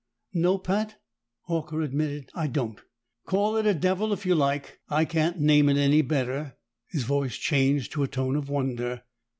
"No, 0.33 0.57
Pat," 0.57 0.99
Horker 1.47 1.83
admitted. 1.83 2.31
"I 2.33 2.47
don't. 2.47 2.81
Call 3.27 3.55
it 3.55 3.67
a 3.67 3.75
devil 3.75 4.11
if 4.11 4.25
you 4.25 4.33
like; 4.33 4.79
I 4.89 5.05
can't 5.05 5.37
name 5.39 5.69
it 5.69 5.77
any 5.77 6.01
better." 6.01 6.57
His 6.89 7.03
voice 7.03 7.35
changed 7.35 7.91
to 7.91 8.01
a 8.01 8.07
tone 8.07 8.35
of 8.35 8.49
wonder. 8.49 9.03